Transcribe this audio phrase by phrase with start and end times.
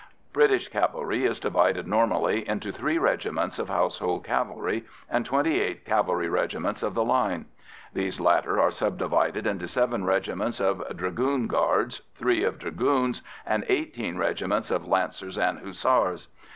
[0.33, 6.27] British cavalry is divided normally into three regiments of Household Cavalry and twenty eight cavalry
[6.27, 7.45] regiments of the line.
[7.93, 14.17] These latter are subdivided into seven regiments of Dragoon Guards, three of Dragoons, and eighteen
[14.17, 16.29] regiments of Lancers and Hussars.